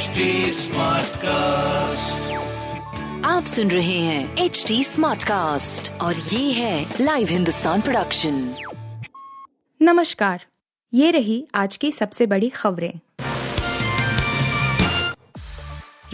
HD 0.00 0.20
cast 1.16 2.32
आप 3.26 3.44
सुन 3.44 3.70
रहे 3.70 3.98
हैं 3.98 4.36
एच 4.36 4.64
डी 4.68 4.84
स्मार्ट 4.84 5.22
कास्ट 5.22 5.92
और 6.00 6.14
ये 6.14 6.52
है 6.52 6.94
लाइव 7.00 7.28
हिंदुस्तान 7.28 7.80
प्रोडक्शन 7.80 8.54
नमस्कार 9.82 10.44
ये 10.94 11.10
रही 11.10 11.46
आज 11.54 11.76
की 11.76 11.92
सबसे 11.92 12.26
बड़ी 12.26 12.48
खबरें। 12.48 12.92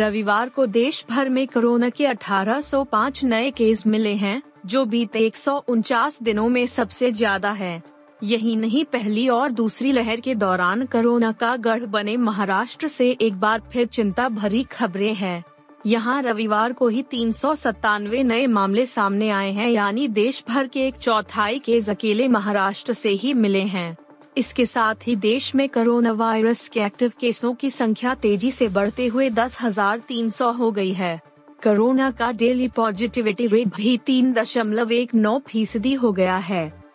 रविवार 0.00 0.48
को 0.48 0.66
देश 0.66 1.04
भर 1.10 1.28
में 1.28 1.46
कोरोना 1.48 1.88
के 1.90 2.06
1805 2.06 3.24
नए 3.24 3.50
केस 3.50 3.86
मिले 3.86 4.14
हैं 4.14 4.42
जो 4.66 4.84
बीते 4.84 5.18
एक 5.18 5.36
सौ 5.36 5.64
उनचास 5.68 6.22
दिनों 6.22 6.48
में 6.48 6.66
सबसे 6.66 7.12
ज़्यादा 7.12 7.50
है। 7.50 7.82
यही 8.20 8.54
नहीं, 8.56 8.84
पहली 8.84 9.28
और 9.28 9.50
दूसरी 9.50 9.92
लहर 9.92 10.20
के 10.20 10.34
दौरान 10.34 10.84
कोरोना 10.86 11.32
का 11.32 11.56
गढ़ 11.56 11.84
बने 11.86 12.16
महाराष्ट्र 12.16 12.88
से 12.88 13.10
एक 13.12 13.34
बार 13.34 13.62
फिर 13.72 13.86
चिंता 13.86 14.28
भरी 14.28 14.62
खबरें 14.62 15.14
हैं। 15.14 15.44
यहाँ 15.86 16.22
रविवार 16.22 16.72
को 16.72 16.88
ही 16.88 17.02
तीन 17.02 17.32
सौ 17.32 17.54
सतानवे 17.54 18.22
नए 18.22 18.46
मामले 18.46 18.86
सामने 18.86 19.28
आए 19.30 19.50
हैं, 19.52 19.68
यानी 19.68 20.06
देश 20.08 20.42
भर 20.48 20.66
के 20.66 20.86
एक 20.86 20.96
चौथाई 20.96 21.58
केस 21.58 21.88
अकेले 21.88 22.28
महाराष्ट्र 22.28 22.92
से 22.92 23.10
ही 23.10 23.34
मिले 23.34 23.62
हैं। 23.64 23.96
इसके 24.36 24.66
साथ 24.66 25.06
ही 25.06 25.16
देश 25.16 25.54
में 25.54 25.68
कोरोना 25.68 26.12
वायरस 26.12 26.68
के 26.68 26.80
एक्टिव 26.80 27.12
केसों 27.20 27.52
की 27.54 27.70
संख्या 27.70 28.14
तेज़ी 28.14 28.50
से 28.50 28.68
बढ़ते 28.68 29.06
हुए 29.06 29.28
दस 29.30 29.60
हज़ार 29.62 29.98
तीन 29.98 30.30
सौ 30.30 30.50
हो 30.52 30.70
गई 30.70 30.92
है। 30.92 31.20
कोरोना 31.62 32.10
का 32.10 32.32
डेली 32.32 32.68
पॉजिटिविटी 32.68 33.46
रेट 33.46 33.68
भी 33.76 33.96
तीन 33.98 34.32
दशमलव 34.32 34.92
एक 34.92 35.14
नौ 35.14 35.38
फ़ीसदी 35.46 35.94
हो 35.94 36.12
गया 36.12 36.36
है। 36.38 36.85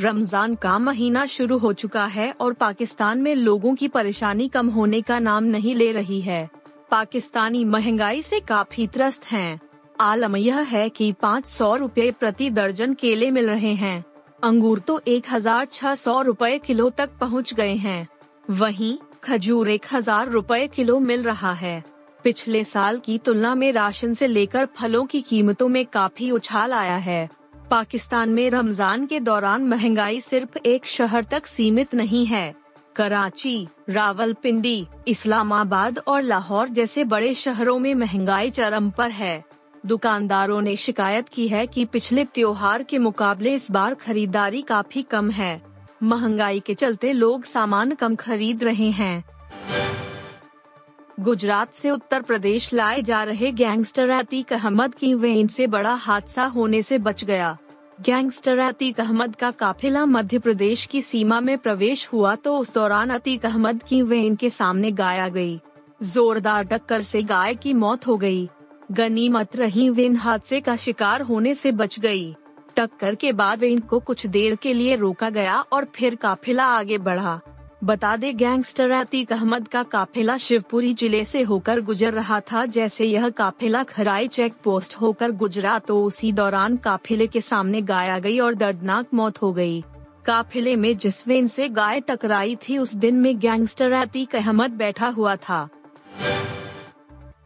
रमज़ान 0.00 0.54
का 0.54 0.78
महीना 0.78 1.24
शुरू 1.26 1.56
हो 1.58 1.72
चुका 1.72 2.04
है 2.06 2.30
और 2.32 2.52
पाकिस्तान 2.52 3.18
में 3.18 3.34
लोगों 3.34 3.74
की 3.74 3.88
परेशानी 3.88 4.48
कम 4.48 4.68
होने 4.68 5.00
का 5.02 5.18
नाम 5.18 5.44
नहीं 5.44 5.74
ले 5.74 5.90
रही 5.92 6.20
है। 6.20 6.48
पाकिस्तानी 6.90 7.64
महँगाई 7.64 8.22
से 8.22 8.40
काफ़ी 8.40 8.86
त्रस्त 8.86 9.24
हैं। 9.24 9.60
आलम 10.00 10.36
यह 10.36 10.58
है 10.60 10.88
कि 10.88 11.12
पाँच 11.12 11.46
सौ 11.46 11.74
रूपए 11.76 12.10
प्रति 12.10 12.50
दर्जन 12.50 12.94
केले 12.94 13.30
मिल 13.30 13.48
रहे 13.48 13.72
हैं। 13.74 14.04
अंगूर 14.44 14.78
तो 14.78 15.00
एक 15.08 15.26
हज़ार 15.30 15.64
छह 15.64 15.94
सौ 15.94 16.20
रूपए 16.22 16.58
किलो 16.58 16.90
तक 16.90 17.10
पहुँच 17.20 17.54
गए 17.54 17.74
हैं। 17.74 18.06
वहीं 18.50 18.96
खजूर 19.24 19.70
एक 19.70 19.86
हज़ार 19.92 20.30
रूपए 20.30 20.66
किलो 20.66 20.98
मिल 21.00 21.22
रहा 21.22 21.52
है। 21.52 21.82
पिछले 22.24 22.62
साल 22.64 22.98
की 22.98 23.18
तुलना 23.18 23.54
में 23.54 23.70
राशन 23.72 24.14
से 24.14 24.26
लेकर 24.26 24.68
फलों 24.76 25.04
की 25.06 25.20
कीमतों 25.22 25.68
में 25.68 25.84
काफ़ी 25.86 26.30
उछाल 26.30 26.72
आया 26.72 26.96
है। 26.96 27.28
पाकिस्तान 27.70 28.28
में 28.28 28.48
रमज़ान 28.50 29.06
के 29.06 29.18
दौरान 29.20 29.64
महँगाई 29.64 30.20
सिर्फ़ 30.20 30.58
एक 30.66 30.86
शहर 30.86 31.24
तक 31.24 31.46
सीमित 31.46 31.94
नहीं 31.94 32.24
है। 32.26 32.54
कराची, 32.96 33.66
रावलपिंडी, 33.90 34.86
इस्लामाबाद 35.08 35.98
और 35.98 36.22
लाहौर 36.22 36.68
जैसे 36.68 37.04
बड़े 37.04 37.34
शहरों 37.34 37.78
में 37.78 37.94
महँगाई 37.94 38.50
चरम 38.50 38.90
पर 38.90 39.10
है। 39.10 39.44
दुकानदारों 39.86 40.60
ने 40.60 40.76
शिकायत 40.76 41.28
की 41.28 41.48
है 41.48 41.66
कि 41.66 41.84
पिछले 41.84 42.24
त्योहार 42.24 42.82
के 42.82 42.98
मुकाबले 42.98 43.54
इस 43.54 43.70
बार 43.70 43.94
खरीदारी 43.94 44.62
काफ़ी 44.62 45.02
कम 45.02 45.30
है। 45.30 45.60
महँगाई 46.02 46.60
के 46.60 46.74
चलते 46.74 47.12
लोग 47.12 47.44
सामान 47.44 47.94
कम 47.94 48.14
खरीद 48.14 48.64
रहे 48.64 48.90
हैं। 48.90 49.24
गुजरात 51.18 51.74
से 51.74 51.90
उत्तर 51.90 52.22
प्रदेश 52.22 52.72
लाए 52.74 53.02
जा 53.02 53.22
रहे 53.24 53.50
गैंगस्टर 53.52 54.10
अतीक 54.10 54.52
अहमद 54.52 54.94
की 54.94 55.12
वेन 55.14 55.46
से 55.46 55.66
बड़ा 55.66 55.94
हादसा 55.94 56.44
होने 56.46 56.82
से 56.82 56.98
बच 56.98 57.24
गया। 57.24 57.56
गैंगस्टर 58.00 58.58
अतीक 58.58 59.00
अहमद 59.00 59.36
का 59.36 59.50
काफिला 59.50 60.04
मध्य 60.06 60.38
प्रदेश 60.38 60.84
की 60.86 61.02
सीमा 61.02 61.40
में 61.40 61.56
प्रवेश 61.58 62.08
हुआ 62.12 62.34
तो 62.34 62.56
उस 62.58 62.74
दौरान 62.74 63.10
अतीक 63.10 63.46
अहमद 63.46 63.82
की 63.82 64.02
वेन 64.02 64.36
के 64.36 64.50
सामने 64.50 64.90
गाया 64.92 65.28
गई। 65.28 65.58
जोरदार 66.02 66.64
टक्कर 66.64 67.02
से 67.02 67.22
गाय 67.22 67.54
की 67.54 67.74
मौत 67.74 68.06
हो 68.06 68.16
गई। 68.16 68.48
गनीमत 68.92 69.56
रही 69.56 69.88
वेन 69.90 70.16
हादसे 70.16 70.60
का 70.60 70.76
शिकार 70.76 71.22
होने 71.22 71.54
से 71.54 71.72
बच 71.72 72.00
गई। 72.00 72.34
टक्कर 72.76 73.14
के 73.14 73.32
बाद 73.32 73.60
वेन 73.60 73.78
को 73.80 73.98
कुछ 73.98 74.26
देर 74.26 74.54
के 74.54 74.74
लिए 74.74 74.96
रोका 74.96 75.30
गया 75.30 75.60
और 75.72 75.84
फिर 75.94 76.14
काफिला 76.14 76.64
आगे 76.64 76.98
बढ़ा। 76.98 77.40
बता 77.86 78.14
दे, 78.16 78.32
गैंगस्टर 78.32 78.90
अतीक 78.90 79.32
अहमद 79.32 79.66
का 79.68 79.82
काफिला 79.82 80.36
शिवपुरी 80.38 80.92
ज़िले 80.94 81.24
से 81.24 81.42
होकर 81.42 81.80
गुजर 81.80 82.12
रहा 82.12 82.38
था। 82.42 82.64
जैसे 82.66 83.04
यह 83.04 83.28
काफिला 83.30 83.82
खराई 83.82 84.28
चेक 84.28 84.54
पोस्ट 84.64 84.94
होकर 84.94 85.30
गुजरा 85.32 85.78
तो 85.78 86.02
उसी 86.04 86.32
दौरान 86.32 86.76
काफिले 86.76 87.26
के 87.26 87.40
सामने 87.40 87.82
गाया 87.82 88.18
गई 88.18 88.38
और 88.38 88.54
दर्दनाक 88.54 89.14
मौत 89.14 89.40
हो 89.42 89.52
गई। 89.52 89.80
काफिले 90.26 90.76
में 90.76 90.96
जिस 90.96 91.26
वेन 91.28 91.46
से 91.46 91.68
गाय 91.70 92.00
टकराई 92.00 92.56
थी, 92.58 92.78
उस 92.78 92.94
दिन 92.94 93.16
में 93.16 93.38
गैंगस्टर 93.38 93.92
अतीक 93.92 94.36
अहमद 94.36 94.70
बैठा 94.74 95.08
हुआ 95.08 95.36
था। 95.38 95.68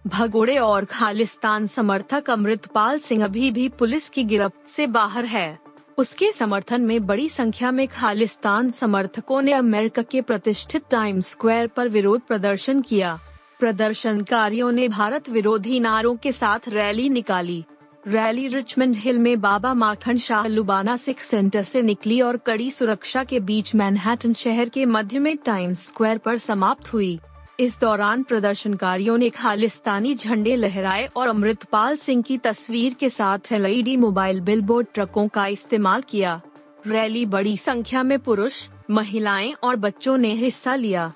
भगोड़े 0.06 0.58
और 0.58 0.84
खालिस्तान 0.84 1.66
समर्थक 1.68 2.30
अमृतपाल 2.30 2.98
सिंह 2.98 3.24
अभी 3.24 3.50
भी 3.50 3.68
पुलिस 3.68 4.08
की 4.08 4.24
गिरफ्त 4.24 4.68
से 4.68 4.86
बाहर 4.88 5.24
है। 5.26 5.58
उसके 5.98 6.32
समर्थन 6.32 6.80
में 6.80 7.06
बड़ी 7.06 7.28
संख्या 7.28 7.70
में 7.70 7.88
खालिस्तान 7.88 8.70
समर्थकों 8.70 9.42
ने 9.42 9.52
अमेरिका 9.52 10.02
के 10.02 10.20
प्रतिष्ठित 10.20 10.82
टाइम 10.90 11.20
स्क्वायर 11.20 11.66
पर 11.66 11.88
विरोध 11.88 12.20
प्रदर्शन 12.20 12.80
किया। 12.80 13.18
प्रदर्शनकारियों 13.58 14.72
ने 14.72 14.88
भारत 14.88 15.28
विरोधी 15.28 15.80
नारों 15.80 16.16
के 16.16 16.32
साथ 16.32 16.68
रैली 16.68 17.08
निकाली। 17.08 17.64
रैली 18.06 18.48
रिचमंड 18.48 18.96
हिल 18.96 19.18
में 19.18 19.40
बाबा 19.40 19.74
माखन 19.74 20.18
शाह 20.18 20.46
लुबाना 20.46 20.96
सिख 20.96 21.20
सेंटर 21.20 21.62
से 21.62 21.82
निकली 21.82 22.20
और 22.20 22.36
कड़ी 22.36 22.70
सुरक्षा 22.70 23.24
के 23.24 23.40
बीच 23.40 23.74
मैनहट्टन 23.74 24.32
शहर 24.34 24.68
के 24.68 24.84
मध्य 24.84 25.18
में 25.18 25.36
टाइम्स 25.36 25.86
स्क्वायर 25.86 26.18
पर 26.18 26.38
समाप्त 26.38 26.92
हुई। 26.92 27.18
इस 27.60 27.80
दौरान 27.80 28.22
प्रदर्शनकारियों 28.22 29.16
ने 29.18 29.28
खालिस्तानी 29.30 30.14
झंडे 30.14 30.54
लहराए 30.56 31.08
और 31.16 31.28
अमृतपाल 31.28 31.96
सिंह 31.96 32.22
की 32.22 32.36
तस्वीर 32.38 32.94
के 32.94 33.08
साथ 33.08 33.52
एलईडी 33.52 33.96
मोबाइल 33.96 34.40
बिलबोर्ड 34.40 34.86
ट्रकों 34.94 35.26
का 35.28 35.46
इस्तेमाल 35.46 36.02
किया। 36.02 36.40
रैली 36.86 37.26
बड़ी 37.26 37.56
संख्या 37.56 38.02
में 38.02 38.18
पुरुष, 38.18 38.68
महिलाएँ 38.90 39.52
और 39.62 39.76
बच्चों 39.76 40.16
ने 40.18 40.32
हिस्सा 40.34 40.74
लिया। 40.74 41.12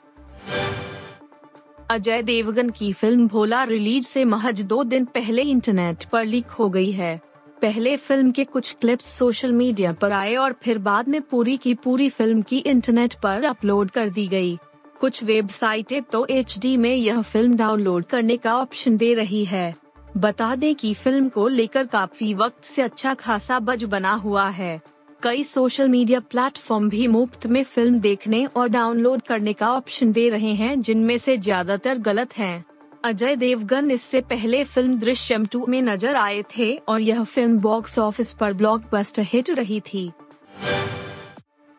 अजय 1.90 2.22
देवगन 2.22 2.70
की 2.70 2.92
फ़िल्म 2.92 3.28
भोला 3.28 3.62
रिलीज़ 3.64 4.04
से 4.04 4.24
महज 4.24 4.62
दो 4.62 4.84
दिन 4.84 5.04
पहले 5.04 5.42
इंटरनेट 5.42 6.04
पर 6.04 6.24
लीक 6.24 6.50
हो 6.50 6.68
गई 6.68 6.90
है। 6.90 7.20
पहले 7.62 7.96
फ़िल्म 7.96 8.30
के 8.30 8.44
कुछ 8.44 8.76
क्लिप्स 8.80 9.06
सोशल 9.06 9.52
मीडिया 9.52 9.92
पर 9.92 10.12
आए 10.12 10.34
और 10.34 10.54
फिर 10.62 10.78
बाद 10.78 11.08
में 11.08 11.20
पूरी 11.22 11.56
की 11.56 11.74
पूरी 11.74 12.08
फ़िल्म 12.08 12.42
की 12.42 12.58
इंटरनेट 12.58 13.14
पर 13.14 13.44
अपलोड 13.44 13.90
कर 13.90 14.08
दी 14.08 14.26
गई। 14.28 14.58
कुछ 15.04 15.22
वेबसाइटें 15.24 16.02
तो 16.02 16.24
एचडी 16.30 16.76
में 16.76 16.94
यह 16.94 17.20
फ़िल्म 17.22 17.56
डाउनलोड 17.56 18.04
करने 18.04 18.36
का 18.36 18.54
ऑप्शन 18.56 18.96
दे 18.96 19.12
रही 19.14 19.44
है। 19.44 19.74
बता 20.16 20.54
दें 20.56 20.74
कि 20.74 20.92
फ़िल्म 20.94 21.28
को 21.28 21.46
लेकर 21.48 21.86
काफ़ी 21.86 22.32
वक्त 22.34 22.64
से 22.64 22.82
अच्छा 22.82 23.12
खासा 23.14 23.58
बज 23.60 23.84
बना 23.84 24.12
हुआ 24.14 24.48
है। 24.50 24.80
कई 25.22 25.44
सोशल 25.44 25.88
मीडिया 25.88 26.20
प्लेटफॉर्म 26.20 26.88
भी 26.88 27.06
मुफ़्त 27.08 27.46
में 27.46 27.62
फ़िल्म 27.64 28.00
देखने 28.00 28.44
और 28.46 28.68
डाउनलोड 28.68 29.22
करने 29.22 29.52
का 29.52 29.72
ऑप्शन 29.72 30.12
दे 30.12 30.28
रहे 30.28 30.54
हैं, 30.54 30.80
जिनमें 30.80 31.16
से 31.18 31.36
ज़्यादातर 31.38 31.98
गलत 32.00 32.36
हैं। 32.36 32.64
अजय 33.04 33.36
देवगन 33.36 33.90
इससे 33.90 34.20
पहले 34.22 34.64
फ़िल्म 34.64 34.98
दृश्यम 34.98 35.46
टू 35.46 35.64
में 35.66 35.80
नज़र 35.82 36.16
आए 36.16 36.42
थे 36.56 36.74
और 36.78 37.00
यह 37.02 37.22
फ़िल्म 37.24 37.58
बॉक्स 37.60 37.98
ऑफ़िस 38.00 38.32
पर 38.32 38.52
ब्लॉकबस्टर 38.54 39.26
हिट 39.26 39.50
रही 39.50 39.80
थी। 39.84 40.10